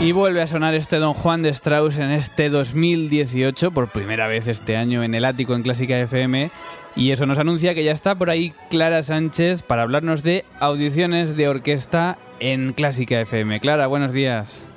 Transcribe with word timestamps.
Y 0.00 0.12
vuelve 0.12 0.40
a 0.40 0.46
sonar 0.46 0.74
este 0.74 0.98
Don 0.98 1.12
Juan 1.12 1.42
de 1.42 1.48
Strauss 1.48 1.98
en 1.98 2.12
este 2.12 2.50
2018, 2.50 3.72
por 3.72 3.88
primera 3.88 4.28
vez 4.28 4.46
este 4.46 4.76
año 4.76 5.02
en 5.02 5.12
el 5.12 5.24
ático 5.24 5.56
en 5.56 5.64
Clásica 5.64 5.98
FM. 5.98 6.52
Y 6.94 7.10
eso 7.10 7.26
nos 7.26 7.40
anuncia 7.40 7.74
que 7.74 7.82
ya 7.82 7.90
está 7.90 8.14
por 8.14 8.30
ahí 8.30 8.52
Clara 8.70 9.02
Sánchez 9.02 9.64
para 9.64 9.82
hablarnos 9.82 10.22
de 10.22 10.44
audiciones 10.60 11.36
de 11.36 11.48
orquesta 11.48 12.16
en 12.38 12.74
Clásica 12.74 13.20
FM. 13.20 13.58
Clara, 13.58 13.88
buenos 13.88 14.12
días. 14.12 14.68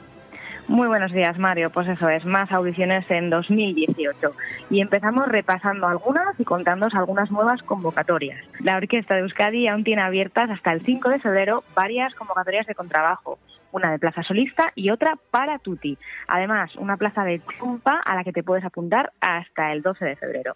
Muy 0.67 0.87
buenos 0.87 1.11
días, 1.11 1.37
Mario. 1.37 1.69
Pues 1.69 1.87
eso 1.87 2.09
es, 2.09 2.25
más 2.25 2.51
audiciones 2.51 3.05
en 3.11 3.29
2018. 3.29 4.31
Y 4.71 4.81
empezamos 4.81 5.27
repasando 5.27 5.85
algunas 5.85 6.39
y 6.39 6.45
contándonos 6.45 6.95
algunas 6.95 7.29
nuevas 7.29 7.61
convocatorias. 7.61 8.43
La 8.59 8.75
Orquesta 8.75 9.13
de 9.13 9.21
Euskadi 9.21 9.67
aún 9.67 9.83
tiene 9.83 10.01
abiertas 10.01 10.49
hasta 10.49 10.73
el 10.73 10.81
5 10.81 11.09
de 11.09 11.19
febrero 11.19 11.63
varias 11.75 12.15
convocatorias 12.15 12.65
de 12.65 12.73
contrabajo 12.73 13.37
una 13.71 13.91
de 13.91 13.99
plaza 13.99 14.23
solista 14.23 14.71
y 14.75 14.89
otra 14.89 15.17
para 15.31 15.59
tutti. 15.59 15.97
Además, 16.27 16.75
una 16.75 16.97
plaza 16.97 17.23
de 17.23 17.39
trompa 17.39 17.99
a 17.99 18.15
la 18.15 18.23
que 18.23 18.33
te 18.33 18.43
puedes 18.43 18.65
apuntar 18.65 19.11
hasta 19.21 19.71
el 19.71 19.81
12 19.81 20.05
de 20.05 20.15
febrero. 20.15 20.55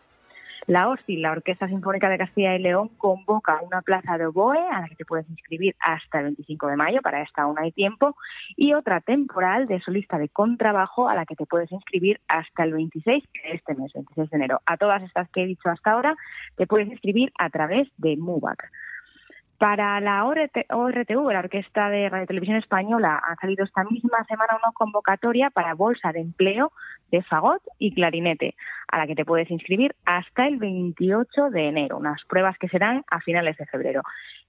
La 0.68 0.90
OSTI, 0.90 1.18
la 1.18 1.32
Orquesta 1.32 1.68
Sinfónica 1.68 2.10
de 2.10 2.18
Castilla 2.18 2.56
y 2.56 2.60
León, 2.60 2.90
convoca 2.98 3.62
una 3.62 3.84
plaza 3.84 4.18
de 4.18 4.26
oboe 4.26 4.58
a 4.58 4.82
la 4.82 4.88
que 4.88 4.96
te 4.96 5.06
puedes 5.06 5.30
inscribir 5.30 5.76
hasta 5.80 6.18
el 6.18 6.24
25 6.26 6.68
de 6.68 6.76
mayo, 6.76 7.02
para 7.04 7.22
esta 7.22 7.44
aún 7.44 7.60
hay 7.60 7.72
tiempo, 7.72 8.16
y 8.56 8.74
otra 8.74 9.00
temporal 9.00 9.68
de 9.68 9.80
solista 9.82 10.18
de 10.18 10.28
contrabajo 10.28 11.08
a 11.08 11.14
la 11.14 11.28
que 11.28 11.36
te 11.36 11.46
puedes 11.46 11.72
inscribir 11.72 12.20
hasta 12.28 12.64
el 12.64 12.74
26 12.74 13.24
de 13.24 13.52
este 13.52 13.76
mes, 13.76 13.94
26 13.94 14.30
de 14.32 14.38
enero. 14.38 14.62
A 14.66 14.78
todas 14.78 15.04
estas 15.04 15.30
que 15.30 15.44
he 15.44 15.46
dicho 15.46 15.70
hasta 15.70 15.92
ahora, 15.92 16.16
te 16.56 16.66
puedes 16.66 16.88
inscribir 16.88 17.32
a 17.38 17.52
través 17.52 17.88
de 17.98 18.18
MUBAC. 18.18 18.72
Para 19.58 20.02
la 20.02 20.26
ORTV, 20.26 21.32
la 21.32 21.40
Orquesta 21.40 21.90
de 21.90 22.10
Radio 22.10 22.28
Televisión 22.28 22.58
Española, 22.58 23.22
ha 23.26 23.36
salido 23.38 23.64
esta 23.64 23.86
misma 23.86 24.24
semana 24.26 24.58
una 24.62 24.74
convocatoria 24.74 25.50
para 25.50 25.74
bolsa 25.76 26.12
de 26.12 26.20
empleo 26.20 26.74
de 27.10 27.24
fagot 27.24 27.62
y 27.80 27.94
clarinete, 27.94 28.56
a 28.90 28.98
la 28.98 29.08
que 29.08 29.16
te 29.16 29.24
puedes 29.24 29.50
inscribir 29.50 29.96
hasta 30.06 30.48
el 30.48 30.58
28 30.58 31.52
de 31.52 31.70
enero, 31.70 31.98
unas 31.98 32.22
pruebas 32.26 32.58
que 32.58 32.68
serán 32.68 33.04
a 33.10 33.22
finales 33.22 33.56
de 33.58 33.66
febrero. 33.66 34.02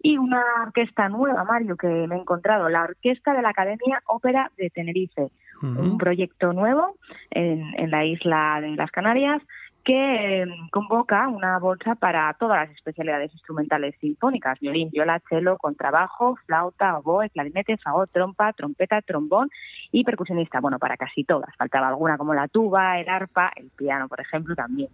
Y 0.02 0.18
una 0.18 0.42
orquesta 0.64 1.08
nueva, 1.08 1.44
Mario, 1.44 1.76
que 1.76 1.86
me 1.86 2.16
he 2.16 2.18
encontrado, 2.18 2.68
la 2.68 2.82
Orquesta 2.82 3.32
de 3.32 3.42
la 3.42 3.50
Academia 3.50 4.02
Ópera 4.06 4.50
de 4.56 4.70
Tenerife, 4.70 5.28
un 5.62 5.96
proyecto 5.96 6.52
nuevo 6.52 6.96
en, 7.30 7.62
en 7.78 7.90
la 7.90 8.04
isla 8.04 8.58
de 8.60 8.76
las 8.76 8.90
Canarias 8.90 9.40
que 9.86 10.42
em, 10.42 10.68
convoca 10.70 11.28
una 11.28 11.60
bolsa 11.60 11.94
para 11.94 12.34
todas 12.34 12.66
las 12.66 12.76
especialidades 12.76 13.32
instrumentales 13.32 13.94
sinfónicas, 14.00 14.58
violín, 14.58 14.90
viola, 14.90 15.22
cello, 15.28 15.56
contrabajo, 15.58 16.34
flauta, 16.44 16.98
oboe, 16.98 17.30
clarinete, 17.30 17.78
fagot, 17.78 18.10
trompa, 18.10 18.52
trompeta, 18.52 19.00
trombón 19.02 19.48
y 19.92 20.02
percusionista. 20.02 20.58
Bueno, 20.58 20.80
para 20.80 20.96
casi 20.96 21.22
todas. 21.22 21.54
Faltaba 21.56 21.86
alguna 21.86 22.18
como 22.18 22.34
la 22.34 22.48
tuba, 22.48 22.98
el 22.98 23.08
arpa, 23.08 23.52
el 23.54 23.70
piano, 23.70 24.08
por 24.08 24.20
ejemplo, 24.20 24.56
también. 24.56 24.88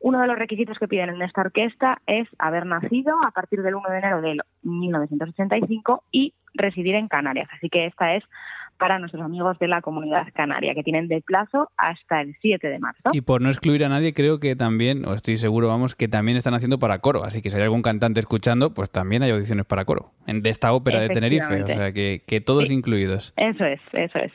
Uno 0.00 0.22
de 0.22 0.26
los 0.26 0.38
requisitos 0.38 0.78
que 0.78 0.88
piden 0.88 1.10
en 1.10 1.20
esta 1.20 1.42
orquesta 1.42 2.00
es 2.06 2.26
haber 2.38 2.64
nacido 2.64 3.22
a 3.22 3.32
partir 3.32 3.60
del 3.60 3.74
1 3.74 3.90
de 3.90 3.98
enero 3.98 4.22
de 4.22 4.38
1985 4.62 6.04
y 6.10 6.32
residir 6.54 6.94
en 6.94 7.08
Canarias. 7.08 7.50
Así 7.52 7.68
que 7.68 7.84
esta 7.84 8.14
es 8.14 8.24
para 8.80 8.98
nuestros 8.98 9.22
amigos 9.22 9.58
de 9.60 9.68
la 9.68 9.82
comunidad 9.82 10.26
canaria, 10.34 10.74
que 10.74 10.82
tienen 10.82 11.06
de 11.06 11.20
plazo 11.20 11.70
hasta 11.76 12.22
el 12.22 12.34
7 12.40 12.66
de 12.66 12.78
marzo. 12.80 13.10
Y 13.12 13.20
por 13.20 13.42
no 13.42 13.50
excluir 13.50 13.84
a 13.84 13.88
nadie, 13.88 14.14
creo 14.14 14.40
que 14.40 14.56
también, 14.56 15.06
o 15.06 15.14
estoy 15.14 15.36
seguro, 15.36 15.68
vamos, 15.68 15.94
que 15.94 16.08
también 16.08 16.36
están 16.36 16.54
haciendo 16.54 16.78
para 16.78 16.98
coro. 16.98 17.22
Así 17.22 17.42
que 17.42 17.50
si 17.50 17.56
hay 17.56 17.62
algún 17.62 17.82
cantante 17.82 18.18
escuchando, 18.18 18.74
pues 18.74 18.90
también 18.90 19.22
hay 19.22 19.30
audiciones 19.30 19.66
para 19.66 19.84
coro, 19.84 20.10
en, 20.26 20.42
de 20.42 20.50
esta 20.50 20.72
ópera 20.72 21.00
de 21.00 21.10
Tenerife. 21.10 21.62
O 21.62 21.66
sea, 21.68 21.92
que, 21.92 22.22
que 22.26 22.40
todos 22.40 22.70
incluidos. 22.70 23.34
Eso 23.36 23.64
es, 23.64 23.80
eso 23.92 24.18
es. 24.18 24.32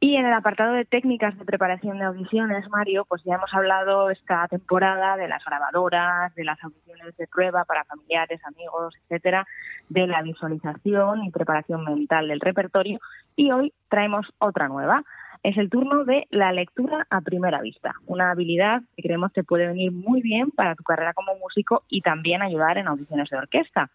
Y 0.00 0.16
en 0.16 0.26
el 0.26 0.32
apartado 0.32 0.72
de 0.72 0.84
técnicas 0.84 1.38
de 1.38 1.44
preparación 1.44 1.98
de 1.98 2.04
audiciones, 2.04 2.68
Mario, 2.70 3.04
pues 3.08 3.22
ya 3.24 3.34
hemos 3.34 3.52
hablado 3.54 4.10
esta 4.10 4.46
temporada 4.48 5.16
de 5.16 5.28
las 5.28 5.44
grabadoras, 5.44 6.34
de 6.34 6.44
las 6.44 6.62
audiciones 6.62 7.16
de 7.16 7.26
prueba 7.26 7.64
para 7.64 7.84
familiares, 7.84 8.40
amigos, 8.44 8.94
etcétera, 9.04 9.46
de 9.88 10.06
la 10.06 10.22
visualización 10.22 11.24
y 11.24 11.30
preparación 11.30 11.84
mental 11.84 12.28
del 12.28 12.40
repertorio. 12.40 12.98
Y 13.36 13.50
hoy 13.52 13.72
traemos 13.88 14.26
otra 14.38 14.68
nueva. 14.68 15.02
Es 15.42 15.56
el 15.58 15.70
turno 15.70 16.04
de 16.04 16.26
la 16.30 16.52
lectura 16.52 17.06
a 17.08 17.20
primera 17.20 17.60
vista, 17.60 17.94
una 18.06 18.32
habilidad 18.32 18.82
que 18.96 19.02
creemos 19.02 19.32
que 19.32 19.44
puede 19.44 19.68
venir 19.68 19.92
muy 19.92 20.20
bien 20.20 20.50
para 20.50 20.74
tu 20.74 20.82
carrera 20.82 21.14
como 21.14 21.36
músico 21.36 21.84
y 21.88 22.00
también 22.00 22.42
ayudar 22.42 22.78
en 22.78 22.88
audiciones 22.88 23.30
de 23.30 23.36
orquesta. 23.36 23.90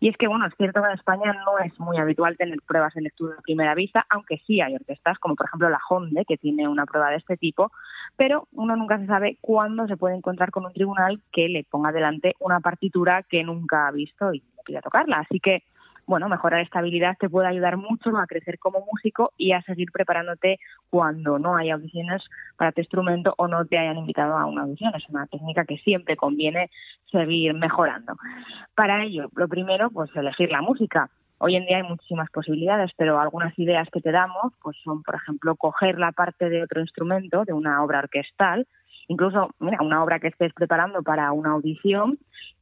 Y 0.00 0.08
es 0.08 0.16
que, 0.16 0.28
bueno, 0.28 0.46
es 0.46 0.54
cierto 0.56 0.80
que 0.80 0.88
en 0.88 0.94
España 0.94 1.32
no 1.44 1.58
es 1.58 1.78
muy 1.80 1.98
habitual 1.98 2.36
tener 2.36 2.60
pruebas 2.62 2.96
en 2.96 3.04
lectura 3.04 3.34
a 3.36 3.42
primera 3.42 3.74
vista, 3.74 4.06
aunque 4.10 4.38
sí 4.46 4.60
hay 4.60 4.74
orquestas, 4.74 5.18
como 5.18 5.34
por 5.34 5.46
ejemplo 5.46 5.68
la 5.68 5.80
Honde, 5.88 6.24
que 6.24 6.36
tiene 6.36 6.68
una 6.68 6.86
prueba 6.86 7.10
de 7.10 7.16
este 7.16 7.36
tipo, 7.36 7.72
pero 8.16 8.46
uno 8.52 8.76
nunca 8.76 8.98
se 8.98 9.06
sabe 9.06 9.38
cuándo 9.40 9.88
se 9.88 9.96
puede 9.96 10.14
encontrar 10.14 10.52
con 10.52 10.66
un 10.66 10.72
tribunal 10.72 11.20
que 11.32 11.48
le 11.48 11.64
ponga 11.64 11.90
delante 11.90 12.34
una 12.38 12.60
partitura 12.60 13.24
que 13.24 13.42
nunca 13.42 13.88
ha 13.88 13.90
visto 13.90 14.32
y 14.32 14.38
le 14.38 14.62
pida 14.64 14.80
tocarla. 14.82 15.18
Así 15.18 15.40
que 15.40 15.64
bueno, 16.08 16.30
mejorar 16.30 16.62
esta 16.62 16.78
habilidad 16.78 17.18
te 17.20 17.28
puede 17.28 17.48
ayudar 17.48 17.76
mucho 17.76 18.16
a 18.16 18.26
crecer 18.26 18.58
como 18.58 18.82
músico 18.90 19.32
y 19.36 19.52
a 19.52 19.60
seguir 19.60 19.92
preparándote 19.92 20.58
cuando 20.88 21.38
no 21.38 21.54
hay 21.54 21.68
audiciones 21.68 22.22
para 22.56 22.72
tu 22.72 22.80
instrumento 22.80 23.34
o 23.36 23.46
no 23.46 23.66
te 23.66 23.76
hayan 23.76 23.98
invitado 23.98 24.38
a 24.38 24.46
una 24.46 24.62
audición. 24.62 24.94
Es 24.94 25.06
una 25.10 25.26
técnica 25.26 25.66
que 25.66 25.76
siempre 25.76 26.16
conviene 26.16 26.70
seguir 27.12 27.52
mejorando. 27.52 28.14
Para 28.74 29.04
ello, 29.04 29.28
lo 29.36 29.48
primero, 29.48 29.90
pues 29.90 30.10
elegir 30.16 30.50
la 30.50 30.62
música. 30.62 31.10
Hoy 31.36 31.56
en 31.56 31.66
día 31.66 31.76
hay 31.76 31.82
muchísimas 31.82 32.30
posibilidades, 32.30 32.90
pero 32.96 33.20
algunas 33.20 33.56
ideas 33.58 33.86
que 33.92 34.00
te 34.00 34.10
damos 34.10 34.54
pues 34.62 34.78
son, 34.82 35.02
por 35.02 35.14
ejemplo, 35.14 35.56
coger 35.56 35.98
la 35.98 36.12
parte 36.12 36.48
de 36.48 36.62
otro 36.62 36.80
instrumento, 36.80 37.44
de 37.44 37.52
una 37.52 37.84
obra 37.84 37.98
orquestal, 37.98 38.66
incluso 39.08 39.50
mira, 39.60 39.82
una 39.82 40.02
obra 40.02 40.20
que 40.20 40.28
estés 40.28 40.54
preparando 40.54 41.02
para 41.02 41.32
una 41.32 41.50
audición 41.50 42.18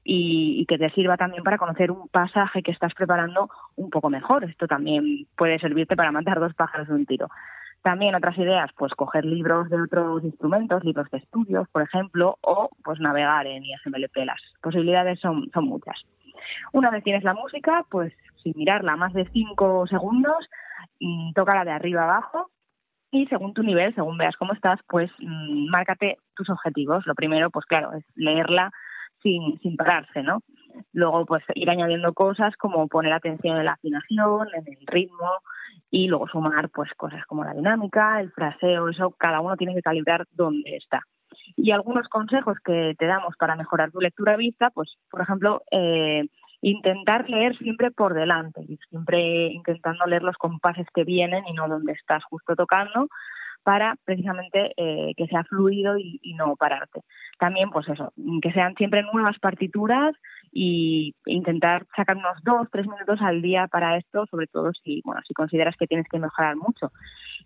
y, 0.09 0.65
que 0.67 0.79
te 0.79 0.91
sirva 0.91 1.17
también 1.17 1.43
para 1.43 1.59
conocer 1.59 1.91
un 1.91 2.09
pasaje 2.09 2.63
que 2.63 2.71
estás 2.71 2.95
preparando 2.95 3.51
un 3.75 3.91
poco 3.91 4.09
mejor. 4.09 4.45
Esto 4.45 4.69
también 4.69 5.27
puede 5.37 5.59
servirte 5.59 5.97
para 5.97 6.13
matar 6.13 6.39
dos 6.39 6.55
pájaros 6.55 6.87
de 6.87 6.95
un 6.95 7.07
tiro. 7.07 7.29
También 7.83 8.15
otras 8.15 8.39
ideas, 8.39 8.71
pues 8.77 8.93
coger 8.95 9.25
libros 9.25 9.69
de 9.69 9.81
otros 9.83 10.23
instrumentos, 10.25 10.85
libros 10.85 11.11
de 11.11 11.19
estudios, 11.19 11.69
por 11.69 11.83
ejemplo, 11.83 12.39
o 12.41 12.71
pues 12.85 13.01
navegar 13.01 13.47
en 13.47 13.65
ISMLP. 13.65 14.17
Las 14.25 14.41
posibilidades 14.63 15.19
son, 15.21 15.51
son 15.53 15.65
muchas. 15.65 16.01
Una 16.73 16.91
vez 16.91 17.03
tienes 17.03 17.25
la 17.25 17.35
música, 17.35 17.85
pues 17.91 18.13
sin 18.43 18.55
mirarla 18.57 18.97
más 18.97 19.13
de 19.13 19.29
cinco 19.33 19.87
segundos, 19.89 20.49
mm, 21.01 21.33
tócala 21.33 21.65
de 21.65 21.73
arriba 21.73 22.05
abajo 22.05 22.51
y 23.11 23.27
según 23.27 23.55
tu 23.55 23.63
nivel, 23.63 23.95
según 23.95 24.19
veas 24.19 24.37
cómo 24.37 24.53
estás, 24.53 24.79
pues 24.89 25.11
mm, 25.19 25.69
márcate 25.69 26.19
tus 26.35 26.49
objetivos. 26.51 27.07
Lo 27.07 27.15
primero, 27.15 27.51
pues 27.51 27.67
claro, 27.67 27.93
es 27.93 28.05
leerla 28.15 28.71
sin, 29.61 29.77
pararse, 29.77 30.23
¿no? 30.23 30.43
Luego, 30.93 31.27
pues 31.27 31.43
ir 31.55 31.69
añadiendo 31.71 32.13
cosas 32.13 32.55
como 32.57 32.87
poner 32.87 33.13
atención 33.13 33.57
en 33.57 33.65
la 33.65 33.73
afinación, 33.73 34.49
en 34.55 34.65
el 34.67 34.87
ritmo 34.87 35.31
y 35.91 36.09
luego 36.09 36.29
sumar 36.29 36.69
pues 36.71 36.91
cosas 36.97 37.25
como 37.27 37.45
la 37.45 37.55
dinámica, 37.55 38.21
el 38.21 38.31
fraseo, 38.31 38.89
eso 38.89 39.15
cada 39.19 39.41
uno 39.41 39.57
tiene 39.57 39.75
que 39.75 39.83
calibrar 39.83 40.27
dónde 40.33 40.77
está. 40.77 41.01
Y 41.57 41.71
algunos 41.71 42.09
consejos 42.09 42.59
que 42.65 42.95
te 42.99 43.07
damos 43.07 43.35
para 43.37 43.57
mejorar 43.57 43.91
tu 43.91 44.01
lectura 44.01 44.37
vista, 44.37 44.71
pues 44.71 44.97
por 45.11 45.23
ejemplo, 45.23 45.63
eh, 45.71 46.27
intentar 46.61 47.29
leer 47.29 47.57
siempre 47.59 47.91
por 47.91 48.15
delante, 48.15 48.67
siempre 48.89 49.49
intentando 49.49 50.07
leer 50.07 50.23
los 50.23 50.37
compases 50.37 50.87
que 50.95 51.05
vienen 51.05 51.45
y 51.49 51.53
no 51.53 51.69
donde 51.69 51.93
estás 51.93 52.23
justo 52.25 52.55
tocando, 52.55 53.09
para 53.67 53.97
precisamente 54.05 54.73
eh, 54.77 55.13
que 55.17 55.27
sea 55.27 55.43
fluido 55.43 55.99
y, 55.99 56.21
no 56.39 56.55
pararte. 56.55 57.01
También, 57.37 57.71
pues 57.71 57.89
eso, 57.89 58.13
que 58.41 58.53
sean 58.53 58.77
siempre 58.77 59.03
nuevas 59.03 59.37
partituras 59.41 60.15
y 60.53 61.17
intentar 61.27 61.85
sacar 61.97 62.17
unos 62.17 62.37
dos, 62.45 62.69
tres 62.71 62.87
minutos 62.87 63.21
al 63.21 63.43
día 63.43 63.67
para 63.67 63.97
esto, 63.97 64.25
sobre 64.31 64.47
todo 64.47 64.71
si, 64.85 65.03
bueno, 65.05 65.21
si 65.27 65.35
consideras 65.35 65.75
que 65.77 65.89
tienes 65.89 66.07
que 66.09 66.21
mejorar 66.21 66.55
mucho. 66.55 66.93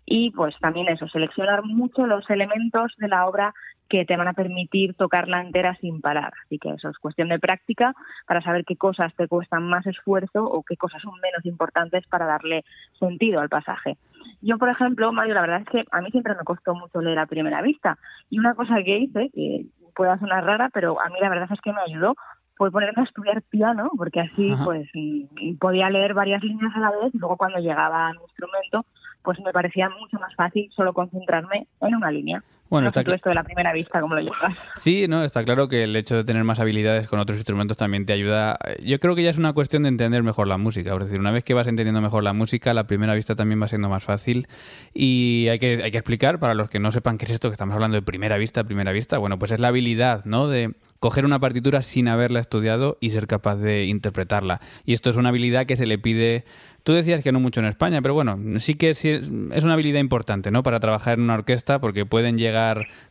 Y 0.05 0.29
pues 0.29 0.53
también 0.59 0.89
eso, 0.89 1.07
seleccionar 1.07 1.63
mucho 1.63 2.05
los 2.05 2.29
elementos 2.29 2.93
de 2.97 3.07
la 3.07 3.25
obra 3.25 3.55
que 3.89 4.05
te 4.05 4.15
van 4.15 4.27
a 4.27 4.33
permitir 4.33 4.93
tocarla 4.93 5.41
entera 5.41 5.75
sin 5.81 6.01
parar. 6.01 6.33
Así 6.45 6.59
que 6.59 6.69
eso 6.69 6.89
es 6.89 6.99
cuestión 6.99 7.29
de 7.29 7.39
práctica 7.39 7.95
para 8.27 8.43
saber 8.43 8.63
qué 8.63 8.75
cosas 8.75 9.11
te 9.15 9.27
cuestan 9.27 9.67
más 9.67 9.87
esfuerzo 9.87 10.45
o 10.45 10.61
qué 10.61 10.77
cosas 10.77 11.01
son 11.01 11.13
menos 11.19 11.43
importantes 11.45 12.05
para 12.07 12.27
darle 12.27 12.63
sentido 12.99 13.39
al 13.39 13.49
pasaje. 13.49 13.97
Yo, 14.41 14.57
por 14.57 14.69
ejemplo, 14.69 15.11
Mario, 15.11 15.33
la 15.33 15.41
verdad 15.41 15.61
es 15.61 15.67
que 15.67 15.85
a 15.91 16.01
mí 16.01 16.09
siempre 16.11 16.35
me 16.35 16.43
costó 16.43 16.73
mucho 16.73 17.01
leer 17.01 17.19
a 17.19 17.25
primera 17.25 17.61
vista. 17.61 17.97
Y 18.29 18.39
una 18.39 18.55
cosa 18.55 18.75
que 18.83 18.99
hice, 18.99 19.29
que 19.33 19.65
pueda 19.95 20.17
sonar 20.19 20.45
rara, 20.45 20.69
pero 20.73 21.01
a 21.01 21.09
mí 21.09 21.15
la 21.19 21.29
verdad 21.29 21.49
es 21.51 21.61
que 21.61 21.73
me 21.73 21.81
ayudó, 21.81 22.15
fue 22.55 22.71
ponerme 22.71 23.01
a 23.01 23.05
estudiar 23.05 23.41
piano, 23.43 23.89
porque 23.97 24.19
así 24.21 24.53
pues 24.63 24.87
mm, 24.93 25.57
podía 25.57 25.89
leer 25.89 26.13
varias 26.13 26.43
líneas 26.43 26.75
a 26.75 26.79
la 26.79 26.91
vez 26.91 27.13
y 27.13 27.17
luego 27.17 27.37
cuando 27.37 27.59
llegaba 27.59 28.07
al 28.07 28.17
instrumento 28.21 28.85
pues 29.23 29.39
me 29.39 29.53
parecía 29.53 29.89
mucho 29.89 30.19
más 30.19 30.33
fácil 30.35 30.69
solo 30.75 30.93
concentrarme 30.93 31.67
en 31.81 31.95
una 31.95 32.11
línea. 32.11 32.43
Bueno, 32.71 32.87
está 32.87 33.01
esto 33.01 33.27
de 33.27 33.35
la 33.35 33.43
primera 33.43 33.73
vista, 33.73 33.99
como 33.99 34.15
lo 34.15 34.21
llevas. 34.21 34.55
Sí, 34.75 35.05
no, 35.09 35.25
está 35.25 35.43
claro 35.43 35.67
que 35.67 35.83
el 35.83 35.93
hecho 35.93 36.15
de 36.15 36.23
tener 36.23 36.45
más 36.45 36.61
habilidades 36.61 37.05
con 37.05 37.19
otros 37.19 37.37
instrumentos 37.37 37.75
también 37.75 38.05
te 38.05 38.13
ayuda. 38.13 38.57
Yo 38.81 38.97
creo 39.01 39.13
que 39.13 39.23
ya 39.23 39.29
es 39.29 39.37
una 39.37 39.51
cuestión 39.51 39.83
de 39.83 39.89
entender 39.89 40.23
mejor 40.23 40.47
la 40.47 40.57
música. 40.57 40.93
Es 40.93 40.99
decir, 40.99 41.19
una 41.19 41.31
vez 41.31 41.43
que 41.43 41.53
vas 41.53 41.67
entendiendo 41.67 41.99
mejor 41.99 42.23
la 42.23 42.31
música, 42.31 42.73
la 42.73 42.85
primera 42.85 43.13
vista 43.13 43.35
también 43.35 43.61
va 43.61 43.67
siendo 43.67 43.89
más 43.89 44.05
fácil. 44.05 44.47
Y 44.93 45.49
hay 45.49 45.59
que, 45.59 45.83
hay 45.83 45.91
que 45.91 45.97
explicar, 45.97 46.39
para 46.39 46.53
los 46.53 46.69
que 46.69 46.79
no 46.79 46.91
sepan 46.91 47.17
qué 47.17 47.25
es 47.25 47.31
esto 47.31 47.49
que 47.49 47.53
estamos 47.53 47.75
hablando 47.75 47.95
de 47.95 48.03
primera 48.03 48.37
vista, 48.37 48.63
primera 48.63 48.93
vista, 48.93 49.17
bueno, 49.17 49.37
pues 49.37 49.51
es 49.51 49.59
la 49.59 49.67
habilidad, 49.67 50.23
¿no? 50.23 50.47
De 50.47 50.73
coger 50.99 51.25
una 51.25 51.39
partitura 51.39 51.81
sin 51.81 52.07
haberla 52.07 52.39
estudiado 52.39 52.97
y 53.01 53.09
ser 53.09 53.27
capaz 53.27 53.57
de 53.57 53.85
interpretarla. 53.85 54.61
Y 54.85 54.93
esto 54.93 55.09
es 55.09 55.17
una 55.17 55.29
habilidad 55.29 55.65
que 55.65 55.75
se 55.75 55.87
le 55.87 55.97
pide 55.97 56.45
Tú 56.83 56.93
decías 56.93 57.21
que 57.21 57.31
no 57.31 57.39
mucho 57.39 57.59
en 57.59 57.67
España, 57.67 58.01
pero 58.01 58.15
bueno, 58.15 58.39
sí 58.59 58.73
que 58.73 58.89
es, 58.89 59.05
es 59.05 59.29
una 59.29 59.73
habilidad 59.73 59.99
importante, 59.99 60.49
¿no? 60.49 60.63
Para 60.63 60.79
trabajar 60.79 61.13
en 61.13 61.21
una 61.21 61.35
orquesta, 61.35 61.79
porque 61.79 62.07
pueden 62.07 62.39
llegar 62.39 62.60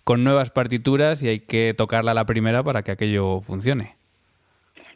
con 0.05 0.25
nuevas 0.25 0.51
partituras 0.51 1.23
y 1.23 1.29
hay 1.29 1.41
que 1.41 1.75
tocarla 1.77 2.13
a 2.13 2.15
la 2.15 2.27
primera 2.27 2.63
para 2.63 2.83
que 2.83 2.93
aquello 2.93 3.41
funcione. 3.41 3.97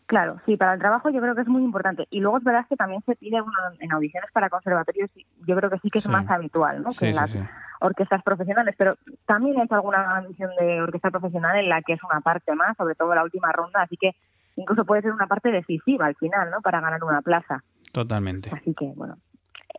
Claro, 0.07 0.39
sí, 0.45 0.57
para 0.57 0.75
el 0.75 0.81
trabajo 0.81 1.09
yo 1.09 1.21
creo 1.21 1.35
que 1.35 1.41
es 1.41 1.49
muy 1.49 1.63
importante. 1.63 2.07
Y 2.11 2.21
luego 2.21 2.39
es 2.39 2.45
verdad 2.45 2.67
que 2.69 2.77
también 2.77 3.03
se 3.07 3.17
pide 3.17 3.39
en 3.81 3.93
audiciones 3.93 4.31
para 4.33 4.51
conservatorios, 4.51 5.11
yo 5.47 5.57
creo 5.57 5.71
que 5.71 5.79
sí 5.79 5.89
que 5.89 5.99
es 5.99 6.09
más 6.09 6.29
habitual, 6.29 6.83
¿no? 6.83 6.91
que 6.91 7.09
en 7.09 7.17
las 7.17 7.35
orquestas 7.81 8.23
profesionales. 8.23 8.75
Pero 8.77 8.97
también 9.25 9.59
hay 9.59 9.67
alguna 9.71 10.19
audición 10.19 10.51
de 10.61 10.83
orquesta 10.83 11.11
profesional 11.11 11.57
en 11.57 11.71
la 11.71 11.81
que 11.81 11.95
es 11.95 12.01
una 12.03 12.21
parte 12.21 12.55
más, 12.55 12.77
sobre 12.77 12.95
todo 12.95 13.15
la 13.15 13.25
última 13.25 13.51
ronda, 13.53 13.83
así 13.83 13.97
que 13.97 14.15
incluso 14.57 14.85
puede 14.85 15.03
ser 15.03 15.13
una 15.13 15.27
parte 15.27 15.51
decisiva 15.51 16.07
al 16.07 16.17
final, 16.17 16.51
¿no? 16.51 16.61
Para 16.61 16.81
ganar 16.81 17.03
una 17.03 17.23
plaza. 17.23 17.63
Totalmente. 17.93 18.51
Así 18.53 18.75
que, 18.75 18.93
bueno, 18.95 19.17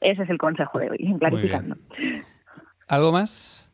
ese 0.01 0.23
es 0.23 0.29
el 0.29 0.39
consejo 0.39 0.79
de 0.79 0.89
hoy, 0.89 1.15
clarificando. 1.19 1.77
¿Algo 2.87 3.11
más? 3.11 3.71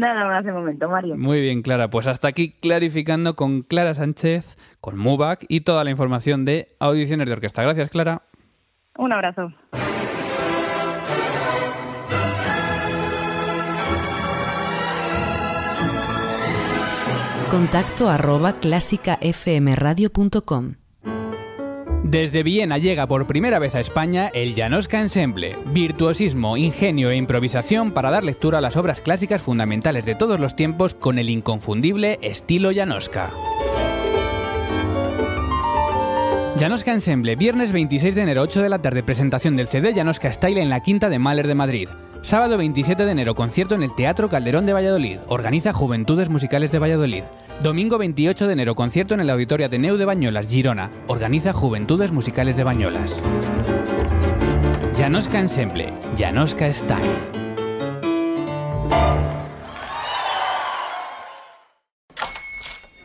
Nada 0.00 0.24
más 0.24 0.44
de 0.46 0.52
momento, 0.52 0.88
Mario. 0.88 1.18
Muy 1.18 1.42
bien, 1.42 1.60
Clara. 1.60 1.90
Pues 1.90 2.06
hasta 2.06 2.28
aquí 2.28 2.54
clarificando 2.58 3.36
con 3.36 3.60
Clara 3.60 3.92
Sánchez, 3.92 4.56
con 4.80 4.96
MUBAC 4.96 5.44
y 5.46 5.60
toda 5.60 5.84
la 5.84 5.90
información 5.90 6.46
de 6.46 6.68
audiciones 6.78 7.26
de 7.26 7.34
orquesta. 7.34 7.60
Gracias, 7.62 7.90
Clara. 7.90 8.22
Un 8.96 9.12
abrazo. 9.12 9.52
Contacto 17.50 18.08
arroba 18.08 18.54
clásicafmradio.com 18.54 20.79
desde 22.02 22.42
Viena 22.42 22.78
llega 22.78 23.06
por 23.06 23.26
primera 23.26 23.58
vez 23.58 23.74
a 23.74 23.80
España 23.80 24.30
el 24.34 24.54
Janoska 24.54 25.00
Ensemble, 25.00 25.56
virtuosismo, 25.66 26.56
ingenio 26.56 27.10
e 27.10 27.16
improvisación 27.16 27.92
para 27.92 28.10
dar 28.10 28.24
lectura 28.24 28.58
a 28.58 28.60
las 28.60 28.76
obras 28.76 29.00
clásicas 29.00 29.42
fundamentales 29.42 30.06
de 30.06 30.14
todos 30.14 30.40
los 30.40 30.56
tiempos 30.56 30.94
con 30.94 31.18
el 31.18 31.28
inconfundible 31.30 32.18
estilo 32.22 32.70
Janoska. 32.74 33.30
Janoska 36.58 36.92
Ensemble, 36.92 37.36
viernes 37.36 37.72
26 37.72 38.14
de 38.14 38.22
enero, 38.22 38.42
8 38.42 38.62
de 38.62 38.68
la 38.68 38.82
tarde, 38.82 39.02
presentación 39.02 39.56
del 39.56 39.68
CD 39.68 39.94
Janoska 39.94 40.32
Style 40.32 40.60
en 40.60 40.68
la 40.68 40.80
Quinta 40.80 41.08
de 41.08 41.18
Mahler 41.18 41.46
de 41.46 41.54
Madrid. 41.54 41.88
Sábado 42.22 42.58
27 42.58 43.06
de 43.06 43.12
enero, 43.12 43.34
concierto 43.34 43.74
en 43.74 43.82
el 43.82 43.94
Teatro 43.94 44.28
Calderón 44.28 44.66
de 44.66 44.74
Valladolid. 44.74 45.20
Organiza 45.28 45.72
Juventudes 45.72 46.28
Musicales 46.28 46.70
de 46.70 46.78
Valladolid. 46.78 47.24
Domingo 47.62 47.96
28 47.96 48.46
de 48.46 48.52
enero, 48.52 48.74
concierto 48.74 49.14
en 49.14 49.20
el 49.20 49.30
Auditorio 49.30 49.66
Ateneu 49.66 49.96
de 49.96 50.04
Bañolas, 50.04 50.48
Girona. 50.48 50.90
Organiza 51.06 51.54
Juventudes 51.54 52.12
Musicales 52.12 52.58
de 52.58 52.64
Bañolas. 52.64 53.16
Janoska 54.96 55.40
Ensemble, 55.40 55.92
Janoska 56.16 56.70
Style. 56.72 57.00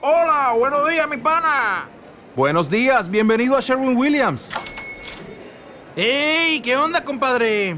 Hola, 0.01 0.53
buenos 0.59 0.89
días, 0.89 1.09
mi 1.09 1.17
pana. 1.17 1.87
Buenos 2.35 2.69
días, 2.69 3.09
bienvenido 3.09 3.55
a 3.55 3.61
Sherwin 3.61 3.95
Williams. 3.95 4.51
¡Ey! 5.95 6.59
¿Qué 6.59 6.75
onda, 6.75 7.05
compadre? 7.05 7.77